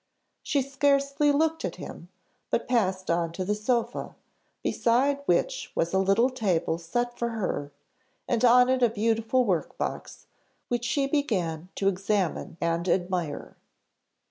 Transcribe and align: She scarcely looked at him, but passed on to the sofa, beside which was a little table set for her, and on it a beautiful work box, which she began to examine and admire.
She 0.41 0.63
scarcely 0.63 1.31
looked 1.31 1.63
at 1.63 1.75
him, 1.75 2.09
but 2.49 2.67
passed 2.67 3.11
on 3.11 3.31
to 3.33 3.45
the 3.45 3.53
sofa, 3.53 4.15
beside 4.63 5.19
which 5.27 5.71
was 5.75 5.93
a 5.93 5.99
little 5.99 6.31
table 6.31 6.79
set 6.79 7.15
for 7.19 7.29
her, 7.29 7.71
and 8.27 8.43
on 8.43 8.67
it 8.67 8.81
a 8.81 8.89
beautiful 8.89 9.45
work 9.45 9.77
box, 9.77 10.25
which 10.69 10.85
she 10.85 11.05
began 11.05 11.69
to 11.75 11.87
examine 11.87 12.57
and 12.59 12.89
admire. 12.89 13.55